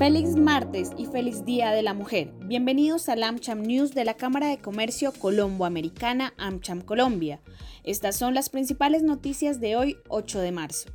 Feliz 0.00 0.34
martes 0.34 0.92
y 0.96 1.04
feliz 1.04 1.44
Día 1.44 1.72
de 1.72 1.82
la 1.82 1.92
Mujer. 1.92 2.32
Bienvenidos 2.46 3.10
al 3.10 3.22
AmCham 3.22 3.60
News 3.60 3.92
de 3.92 4.06
la 4.06 4.14
Cámara 4.14 4.46
de 4.46 4.56
Comercio 4.56 5.12
Colombo-Americana 5.12 6.32
AmCham 6.38 6.80
Colombia. 6.80 7.42
Estas 7.84 8.16
son 8.16 8.32
las 8.32 8.48
principales 8.48 9.02
noticias 9.02 9.60
de 9.60 9.76
hoy, 9.76 9.98
8 10.08 10.40
de 10.40 10.52
marzo. 10.52 10.88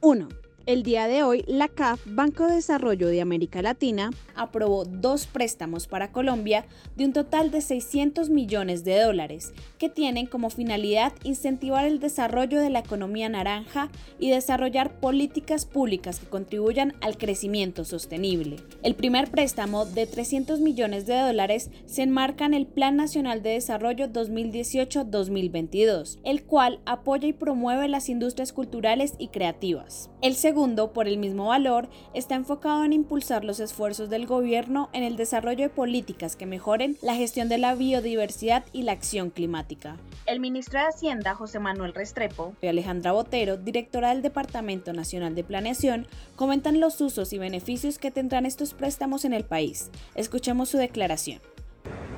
1. 0.00 0.26
El 0.66 0.82
día 0.82 1.08
de 1.08 1.22
hoy, 1.22 1.44
la 1.46 1.68
CAF, 1.68 2.00
Banco 2.06 2.46
de 2.46 2.54
Desarrollo 2.54 3.08
de 3.08 3.20
América 3.20 3.60
Latina, 3.60 4.08
aprobó 4.34 4.86
dos 4.86 5.26
préstamos 5.26 5.86
para 5.86 6.10
Colombia 6.10 6.64
de 6.96 7.04
un 7.04 7.12
total 7.12 7.50
de 7.50 7.60
600 7.60 8.30
millones 8.30 8.82
de 8.82 8.98
dólares, 8.98 9.52
que 9.78 9.90
tienen 9.90 10.24
como 10.24 10.48
finalidad 10.48 11.12
incentivar 11.22 11.84
el 11.84 12.00
desarrollo 12.00 12.62
de 12.62 12.70
la 12.70 12.78
economía 12.78 13.28
naranja 13.28 13.90
y 14.18 14.30
desarrollar 14.30 15.00
políticas 15.00 15.66
públicas 15.66 16.18
que 16.18 16.28
contribuyan 16.28 16.94
al 17.02 17.18
crecimiento 17.18 17.84
sostenible. 17.84 18.56
El 18.82 18.94
primer 18.94 19.30
préstamo 19.30 19.84
de 19.84 20.06
300 20.06 20.60
millones 20.60 21.04
de 21.04 21.18
dólares 21.18 21.70
se 21.84 22.04
enmarca 22.04 22.46
en 22.46 22.54
el 22.54 22.66
Plan 22.66 22.96
Nacional 22.96 23.42
de 23.42 23.50
Desarrollo 23.50 24.08
2018-2022, 24.08 26.20
el 26.24 26.44
cual 26.44 26.80
apoya 26.86 27.28
y 27.28 27.34
promueve 27.34 27.86
las 27.86 28.08
industrias 28.08 28.54
culturales 28.54 29.12
y 29.18 29.28
creativas. 29.28 30.08
El 30.22 30.36
segundo, 30.36 30.53
por 30.92 31.08
el 31.08 31.18
mismo 31.18 31.48
valor, 31.48 31.88
está 32.14 32.36
enfocado 32.36 32.84
en 32.84 32.92
impulsar 32.92 33.44
los 33.44 33.58
esfuerzos 33.58 34.08
del 34.08 34.24
gobierno 34.24 34.88
en 34.92 35.02
el 35.02 35.16
desarrollo 35.16 35.64
de 35.64 35.68
políticas 35.68 36.36
que 36.36 36.46
mejoren 36.46 36.96
la 37.02 37.16
gestión 37.16 37.48
de 37.48 37.58
la 37.58 37.74
biodiversidad 37.74 38.64
y 38.72 38.82
la 38.82 38.92
acción 38.92 39.30
climática. 39.30 39.96
El 40.26 40.38
ministro 40.38 40.78
de 40.78 40.86
Hacienda, 40.86 41.34
José 41.34 41.58
Manuel 41.58 41.92
Restrepo, 41.92 42.54
y 42.62 42.68
Alejandra 42.68 43.10
Botero, 43.10 43.56
directora 43.56 44.10
del 44.10 44.22
Departamento 44.22 44.92
Nacional 44.92 45.34
de 45.34 45.42
Planeación, 45.42 46.06
comentan 46.36 46.78
los 46.78 47.00
usos 47.00 47.32
y 47.32 47.38
beneficios 47.38 47.98
que 47.98 48.12
tendrán 48.12 48.46
estos 48.46 48.74
préstamos 48.74 49.24
en 49.24 49.32
el 49.32 49.44
país. 49.44 49.90
Escuchemos 50.14 50.68
su 50.68 50.78
declaración. 50.78 51.40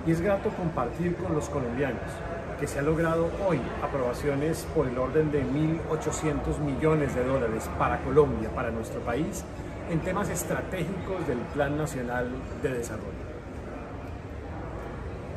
Y 0.07 0.11
es 0.11 0.21
grato 0.21 0.51
compartir 0.51 1.17
con 1.17 1.35
los 1.35 1.49
colombianos 1.49 2.13
que 2.59 2.67
se 2.67 2.79
ha 2.79 2.83
logrado 2.83 3.31
hoy 3.47 3.61
aprobaciones 3.83 4.67
por 4.75 4.87
el 4.87 4.99
orden 4.99 5.31
de 5.31 5.45
1.800 5.45 6.59
millones 6.59 7.15
de 7.15 7.25
dólares 7.25 7.69
para 7.79 7.99
Colombia, 8.01 8.51
para 8.55 8.71
nuestro 8.71 9.01
país, 9.01 9.45
en 9.91 10.01
temas 10.01 10.29
estratégicos 10.31 11.27
del 11.27 11.39
Plan 11.39 11.77
Nacional 11.77 12.31
de 12.63 12.71
Desarrollo. 12.71 13.27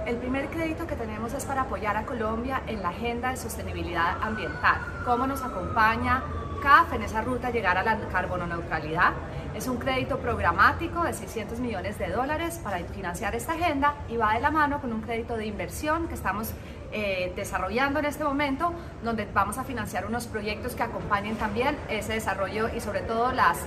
El 0.05 0.15
primer 0.17 0.47
crédito 0.47 0.87
que 0.87 0.95
tenemos 0.95 1.33
es 1.33 1.45
para 1.45 1.61
apoyar 1.61 1.95
a 1.97 2.05
Colombia 2.05 2.63
en 2.67 2.81
la 2.81 2.89
agenda 2.89 3.29
de 3.29 3.37
sostenibilidad 3.37 4.17
ambiental. 4.21 4.79
¿Cómo 5.05 5.27
nos 5.27 5.43
acompaña 5.43 6.23
CAF 6.63 6.93
en 6.93 7.03
esa 7.03 7.21
ruta 7.21 7.49
a 7.49 7.51
llegar 7.51 7.77
a 7.77 7.83
la 7.83 7.99
carbono 8.07 8.47
neutralidad? 8.47 9.13
Es 9.53 9.67
un 9.67 9.77
crédito 9.77 10.17
programático 10.19 11.03
de 11.03 11.13
600 11.13 11.59
millones 11.59 11.99
de 11.99 12.07
dólares 12.07 12.59
para 12.63 12.79
financiar 12.79 13.35
esta 13.35 13.53
agenda 13.53 13.95
y 14.07 14.17
va 14.17 14.33
de 14.33 14.39
la 14.39 14.51
mano 14.51 14.79
con 14.79 14.93
un 14.93 15.01
crédito 15.01 15.35
de 15.35 15.45
inversión 15.45 16.07
que 16.07 16.13
estamos 16.13 16.53
eh, 16.91 17.33
desarrollando 17.35 17.99
en 17.99 18.05
este 18.05 18.23
momento, 18.23 18.73
donde 19.03 19.27
vamos 19.33 19.57
a 19.57 19.63
financiar 19.63 20.05
unos 20.05 20.27
proyectos 20.27 20.75
que 20.75 20.83
acompañen 20.83 21.35
también 21.35 21.77
ese 21.89 22.13
desarrollo 22.13 22.69
y 22.75 22.79
sobre 22.79 23.01
todo 23.01 23.31
las, 23.31 23.59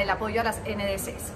el 0.00 0.10
apoyo 0.10 0.40
a 0.40 0.44
las 0.44 0.60
NDCs. 0.60 1.32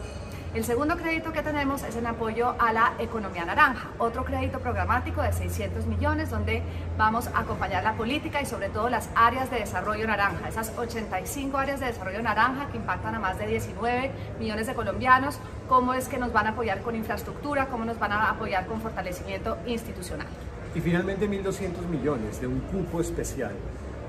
El 0.55 0.65
segundo 0.65 0.99
crédito 0.99 1.33
que 1.33 1.43
tenemos 1.43 1.83
es 1.83 1.97
en 1.97 2.07
apoyo 2.07 2.55
a 2.59 2.75
la 2.75 2.93
economía 2.99 3.47
naranja, 3.47 3.89
otro 3.97 4.23
crédito 4.23 4.59
programático 4.59 5.23
de 5.23 5.33
600 5.33 5.87
millones 5.87 6.29
donde 6.29 6.63
vamos 6.99 7.27
a 7.29 7.39
acompañar 7.39 7.83
la 7.83 7.95
política 7.95 8.43
y 8.43 8.45
sobre 8.45 8.69
todo 8.69 8.91
las 8.91 9.09
áreas 9.15 9.51
de 9.51 9.61
desarrollo 9.61 10.07
naranja, 10.07 10.47
esas 10.47 10.71
85 10.77 11.57
áreas 11.57 11.81
de 11.81 11.87
desarrollo 11.87 12.23
naranja 12.23 12.67
que 12.71 12.77
impactan 12.77 13.15
a 13.15 13.19
más 13.19 13.39
de 13.39 13.47
19 13.47 14.11
millones 14.39 14.67
de 14.67 14.75
colombianos, 14.75 15.39
cómo 15.71 15.95
es 15.95 16.07
que 16.07 16.19
nos 16.19 16.35
van 16.35 16.49
a 16.49 16.51
apoyar 16.51 16.83
con 16.83 16.97
infraestructura, 16.97 17.69
cómo 17.69 17.87
nos 17.87 17.99
van 17.99 18.13
a 18.13 18.29
apoyar 18.29 18.67
con 18.67 18.83
fortalecimiento 18.83 19.57
institucional. 19.65 20.29
Y 20.75 20.81
finalmente 20.81 21.29
1.200 21.29 21.87
millones 21.91 22.41
de 22.41 22.47
un 22.47 22.61
cupo 22.61 23.01
especial 23.01 23.53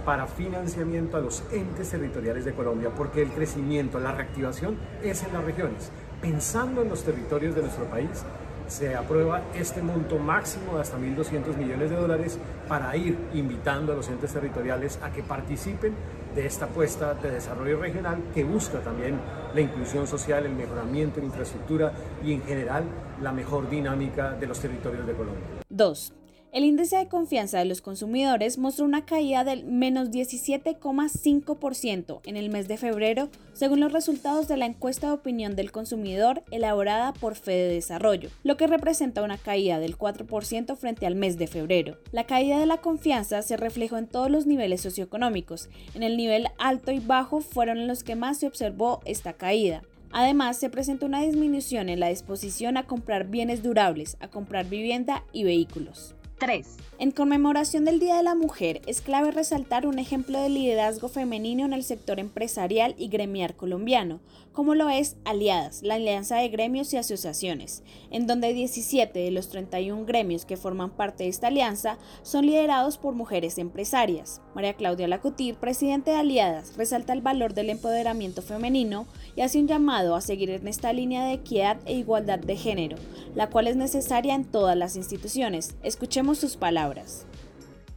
para 0.06 0.28
financiamiento 0.28 1.18
a 1.18 1.22
los 1.22 1.44
entes 1.52 1.90
territoriales 1.90 2.46
de 2.46 2.54
Colombia, 2.54 2.90
porque 2.96 3.22
el 3.22 3.30
crecimiento, 3.30 4.00
la 4.00 4.12
reactivación 4.12 4.78
es 5.02 5.24
en 5.24 5.34
las 5.34 5.44
regiones. 5.44 5.92
Pensando 6.22 6.82
en 6.82 6.90
los 6.90 7.04
territorios 7.04 7.56
de 7.56 7.62
nuestro 7.62 7.86
país, 7.86 8.24
se 8.68 8.96
aprueba 8.96 9.42
este 9.54 9.82
monto 9.82 10.18
máximo 10.18 10.76
de 10.76 10.82
hasta 10.82 10.98
1.200 10.98 11.58
millones 11.58 11.90
de 11.90 11.96
dólares 11.96 12.40
para 12.68 12.96
ir 12.96 13.18
invitando 13.34 13.94
a 13.94 13.96
los 13.96 14.08
entes 14.10 14.32
territoriales 14.32 15.00
a 15.04 15.12
que 15.12 15.22
participen 15.22 15.94
de 16.34 16.46
esta 16.46 16.66
apuesta 16.66 17.14
de 17.14 17.32
desarrollo 17.32 17.80
regional 17.80 18.24
que 18.34 18.44
busca 18.44 18.80
también 18.80 19.20
la 19.54 19.62
inclusión 19.62 20.08
social, 20.08 20.46
el 20.46 20.56
mejoramiento 20.56 21.20
en 21.20 21.26
infraestructura 21.26 21.94
y 22.24 22.34
en 22.34 22.42
general 22.44 22.86
la 23.22 23.32
mejor 23.32 23.70
dinámica 23.70 24.32
de 24.32 24.48
los 24.48 24.60
territorios 24.60 25.06
de 25.06 25.14
Colombia. 25.14 25.44
2. 25.70 26.23
El 26.54 26.64
índice 26.66 26.98
de 26.98 27.08
confianza 27.08 27.58
de 27.58 27.66
los 27.66 27.82
consumidores 27.82 28.60
mostró 28.60 28.86
una 28.86 29.06
caída 29.06 29.44
del 29.44 29.66
menos 29.66 30.12
17,5% 30.12 32.22
en 32.26 32.38
el 32.38 32.52
mes 32.52 32.68
de 32.68 32.78
febrero, 32.78 33.30
según 33.54 33.80
los 33.80 33.92
resultados 33.92 34.48
de 34.48 34.58
la 34.58 34.68
encuesta 34.68 35.08
de 35.08 35.14
opinión 35.14 35.56
del 35.56 35.72
consumidor 35.72 36.44
elaborada 36.52 37.12
por 37.14 37.34
Fede 37.34 37.74
Desarrollo, 37.74 38.30
lo 38.44 38.56
que 38.56 38.68
representa 38.68 39.24
una 39.24 39.40
caída 39.40 39.80
del 39.80 39.98
4% 39.98 40.76
frente 40.76 41.08
al 41.08 41.16
mes 41.16 41.40
de 41.40 41.48
febrero. 41.48 41.98
La 42.12 42.26
caída 42.26 42.60
de 42.60 42.68
la 42.68 42.78
confianza 42.78 43.42
se 43.42 43.58
reflejó 43.58 43.98
en 43.98 44.06
todos 44.06 44.30
los 44.30 44.46
niveles 44.46 44.82
socioeconómicos. 44.82 45.70
En 45.96 46.04
el 46.04 46.18
nivel 46.18 46.50
alto 46.60 46.92
y 46.92 47.00
bajo 47.00 47.42
fueron 47.42 47.88
los 47.88 48.04
que 48.04 48.16
más 48.16 48.38
se 48.38 48.46
observó 48.46 49.00
esta 49.06 49.34
caída. 49.34 49.82
Además, 50.12 50.58
se 50.58 50.70
presentó 50.70 51.08
una 51.08 51.24
disminución 51.24 51.90
en 51.90 52.00
la 52.00 52.10
disposición 52.10 52.78
a 52.78 52.86
comprar 52.86 53.26
bienes 53.26 53.64
durables, 53.64 54.18
a 54.20 54.28
comprar 54.28 54.70
vivienda 54.70 55.24
y 55.34 55.46
vehículos. 55.46 56.14
3. 56.40 56.78
En 57.00 57.12
conmemoración 57.12 57.86
del 57.86 58.00
Día 58.00 58.16
de 58.16 58.24
la 58.24 58.36
Mujer, 58.36 58.82
es 58.86 59.02
clave 59.02 59.32
resaltar 59.32 59.88
un 59.88 60.00
ejemplo 60.00 60.42
de 60.42 60.50
liderazgo 60.50 61.10
femenino 61.10 61.66
en 61.66 61.74
el 61.74 61.84
sector 61.84 62.20
empresarial 62.20 62.96
y 62.98 63.08
gremial 63.08 63.56
colombiano, 63.56 64.20
como 64.54 64.76
lo 64.76 64.90
es 64.90 65.18
Aliadas, 65.26 65.82
la 65.82 65.96
alianza 65.96 66.38
de 66.38 66.48
gremios 66.50 66.94
y 66.94 66.98
asociaciones, 66.98 67.82
en 68.12 68.28
donde 68.28 68.54
17 68.54 69.18
de 69.18 69.32
los 69.32 69.50
31 69.50 70.06
gremios 70.06 70.46
que 70.46 70.58
forman 70.58 70.92
parte 70.92 71.24
de 71.24 71.30
esta 71.30 71.48
alianza 71.48 71.98
son 72.22 72.46
liderados 72.46 72.98
por 72.98 73.16
mujeres 73.16 73.58
empresarias. 73.58 74.42
María 74.54 74.76
Claudia 74.76 75.08
Lacutir, 75.08 75.56
presidente 75.56 76.12
de 76.12 76.18
Aliadas, 76.18 76.78
resalta 76.78 77.14
el 77.14 77.22
valor 77.22 77.56
del 77.56 77.72
empoderamiento 77.72 78.44
femenino 78.44 79.08
y 79.36 79.42
hace 79.42 79.60
un 79.60 79.68
llamado 79.68 80.16
a 80.16 80.22
seguir 80.22 80.52
en 80.52 80.68
esta 80.68 80.94
línea 80.94 81.26
de 81.26 81.34
equidad 81.34 81.80
e 81.86 81.96
igualdad 81.96 82.40
de 82.40 82.56
género, 82.56 82.98
la 83.34 83.50
cual 83.50 83.68
es 83.68 83.76
necesaria 83.76 84.36
en 84.36 84.46
todas 84.46 84.78
las 84.78 84.96
instituciones. 84.96 85.76
Escuchemos 85.82 86.23
sus 86.32 86.56
palabras. 86.56 87.26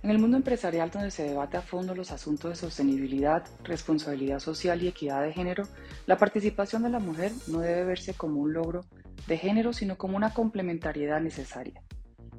En 0.02 0.10
el 0.10 0.18
mundo 0.18 0.36
empresarial 0.36 0.90
donde 0.90 1.10
se 1.10 1.22
debate 1.22 1.56
a 1.56 1.62
fondo 1.62 1.94
los 1.94 2.10
asuntos 2.10 2.50
de 2.50 2.56
sostenibilidad, 2.56 3.44
responsabilidad 3.64 4.40
social 4.40 4.82
y 4.82 4.88
equidad 4.88 5.22
de 5.22 5.32
género, 5.32 5.64
la 6.06 6.18
participación 6.18 6.82
de 6.82 6.90
la 6.90 6.98
mujer 6.98 7.32
no 7.46 7.60
debe 7.60 7.84
verse 7.84 8.14
como 8.14 8.40
un 8.40 8.52
logro 8.52 8.84
de 9.26 9.38
género, 9.38 9.72
sino 9.72 9.96
como 9.96 10.16
una 10.16 10.34
complementariedad 10.34 11.20
necesaria. 11.20 11.82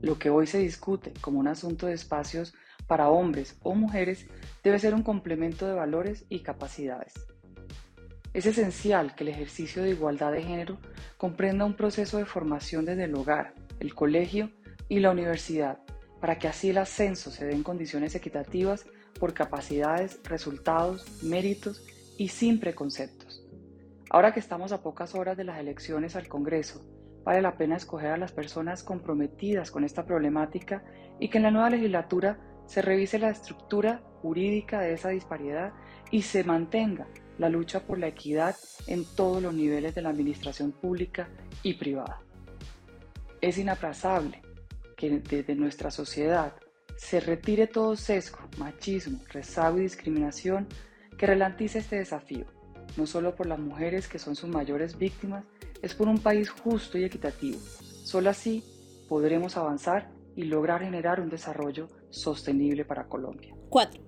Lo 0.01 0.19
que 0.19 0.29
hoy 0.29 0.45
se 0.45 0.59
discute 0.59 1.13
como 1.21 1.39
un 1.39 1.47
asunto 1.47 1.87
de 1.87 1.93
espacios 1.93 2.53
para 2.85 3.09
hombres 3.09 3.57
o 3.63 3.73
mujeres 3.73 4.27
debe 4.63 4.79
ser 4.79 4.93
un 4.93 5.03
complemento 5.03 5.67
de 5.67 5.73
valores 5.73 6.25
y 6.29 6.39
capacidades. 6.39 7.13
Es 8.33 8.45
esencial 8.45 9.15
que 9.15 9.23
el 9.23 9.29
ejercicio 9.29 9.81
de 9.81 9.91
igualdad 9.91 10.31
de 10.31 10.43
género 10.43 10.77
comprenda 11.17 11.65
un 11.65 11.75
proceso 11.75 12.17
de 12.17 12.25
formación 12.25 12.85
desde 12.85 13.05
el 13.05 13.15
hogar, 13.15 13.55
el 13.79 13.95
colegio 13.95 14.51
y 14.89 14.99
la 14.99 15.11
universidad, 15.11 15.79
para 16.19 16.39
que 16.39 16.47
así 16.47 16.69
el 16.69 16.77
ascenso 16.77 17.31
se 17.31 17.45
dé 17.45 17.53
en 17.53 17.63
condiciones 17.63 18.15
equitativas 18.15 18.85
por 19.19 19.33
capacidades, 19.33 20.19
resultados, 20.23 21.23
méritos 21.23 21.85
y 22.17 22.29
sin 22.29 22.59
preconceptos. 22.59 23.43
Ahora 24.09 24.33
que 24.33 24.39
estamos 24.39 24.71
a 24.71 24.81
pocas 24.81 25.15
horas 25.15 25.37
de 25.37 25.43
las 25.43 25.59
elecciones 25.59 26.15
al 26.15 26.27
Congreso, 26.27 26.81
vale 27.23 27.41
la 27.41 27.57
pena 27.57 27.75
escoger 27.75 28.11
a 28.11 28.17
las 28.17 28.31
personas 28.31 28.83
comprometidas 28.83 29.69
con 29.69 29.83
esta 29.83 30.05
problemática 30.05 30.83
y 31.19 31.29
que 31.29 31.37
en 31.37 31.43
la 31.43 31.51
nueva 31.51 31.69
legislatura 31.69 32.39
se 32.65 32.81
revise 32.81 33.19
la 33.19 33.29
estructura 33.29 34.01
jurídica 34.21 34.79
de 34.79 34.93
esa 34.93 35.09
disparidad 35.09 35.73
y 36.09 36.21
se 36.21 36.43
mantenga 36.43 37.07
la 37.37 37.49
lucha 37.49 37.81
por 37.81 37.99
la 37.99 38.07
equidad 38.07 38.55
en 38.87 39.03
todos 39.15 39.43
los 39.43 39.53
niveles 39.53 39.93
de 39.93 40.01
la 40.01 40.09
administración 40.09 40.71
pública 40.71 41.29
y 41.63 41.73
privada. 41.73 42.21
Es 43.41 43.57
inaplazable 43.57 44.41
que 44.97 45.09
desde 45.19 45.55
nuestra 45.55 45.91
sociedad 45.91 46.53
se 46.97 47.19
retire 47.19 47.67
todo 47.67 47.95
sesgo, 47.95 48.39
machismo, 48.57 49.19
rezago 49.29 49.77
y 49.77 49.83
discriminación 49.83 50.67
que 51.17 51.27
relantice 51.27 51.79
este 51.79 51.97
desafío, 51.97 52.45
no 52.97 53.05
solo 53.05 53.35
por 53.35 53.45
las 53.45 53.59
mujeres 53.59 54.07
que 54.07 54.19
son 54.19 54.35
sus 54.35 54.49
mayores 54.49 54.97
víctimas, 54.97 55.45
es 55.81 55.93
por 55.93 56.07
un 56.07 56.17
país 56.17 56.49
justo 56.49 56.97
y 56.97 57.03
equitativo. 57.03 57.59
Solo 58.03 58.31
así 58.31 58.63
podremos 59.07 59.55
avanzar 59.55 60.09
y 60.35 60.43
lograr 60.43 60.81
generar 60.81 61.21
un 61.21 61.29
desarrollo 61.29 61.87
sostenible 62.09 62.83
para 62.83 63.07
Colombia. 63.07 63.55
4. 63.69 64.06